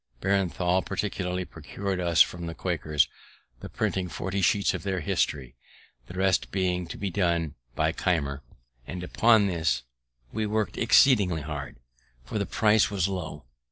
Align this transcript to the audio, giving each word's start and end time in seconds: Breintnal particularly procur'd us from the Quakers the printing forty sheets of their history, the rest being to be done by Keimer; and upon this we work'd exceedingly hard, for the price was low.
Breintnal 0.19 0.83
particularly 0.83 1.45
procur'd 1.45 1.99
us 1.99 2.23
from 2.23 2.47
the 2.47 2.55
Quakers 2.55 3.07
the 3.59 3.69
printing 3.69 4.09
forty 4.09 4.41
sheets 4.41 4.73
of 4.73 4.81
their 4.81 4.99
history, 5.01 5.53
the 6.07 6.15
rest 6.17 6.49
being 6.49 6.87
to 6.87 6.97
be 6.97 7.11
done 7.11 7.53
by 7.75 7.91
Keimer; 7.91 8.41
and 8.87 9.03
upon 9.03 9.45
this 9.45 9.83
we 10.33 10.47
work'd 10.47 10.79
exceedingly 10.79 11.43
hard, 11.43 11.75
for 12.25 12.39
the 12.39 12.47
price 12.47 12.89
was 12.89 13.07
low. 13.07 13.45